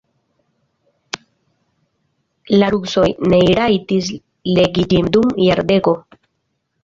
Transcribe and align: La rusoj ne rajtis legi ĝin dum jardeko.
La 2.63 2.69
rusoj 2.73 3.11
ne 3.33 3.41
rajtis 3.59 4.09
legi 4.59 4.87
ĝin 4.95 5.11
dum 5.17 5.35
jardeko. 5.49 5.93